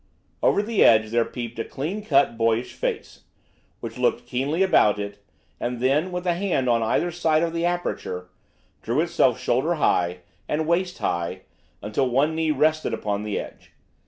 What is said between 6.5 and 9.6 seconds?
on either side of the aperture, drew itself